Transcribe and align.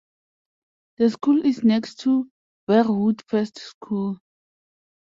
The 0.97 1.11
school 1.11 1.45
is 1.45 1.63
next 1.63 1.99
to 1.99 2.27
Verwood 2.67 3.21
First 3.27 3.59
School. 3.59 4.17